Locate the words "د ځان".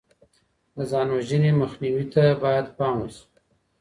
0.75-1.07